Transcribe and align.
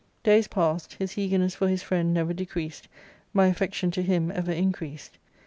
"Days 0.23 0.47
passed; 0.47 0.93
his 0.93 1.15
eagerness 1.15 1.53
for 1.53 1.67
his 1.67 1.83
friend 1.83 2.11
never 2.11 2.33
decreased; 2.33 2.87
my 3.33 3.45
affection 3.45 3.91
to 3.91 4.01
him 4.01 4.31
ever 4.31 4.51
increased. 4.51 5.19